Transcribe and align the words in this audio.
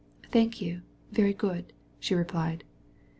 "Thank 0.31 0.59
you, 0.61 0.81
very 1.11 1.31
good," 1.35 1.73
she 1.99 2.15
answered. 2.15 2.63